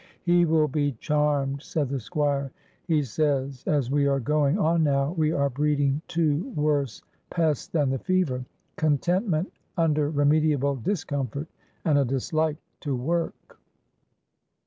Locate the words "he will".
0.23-0.67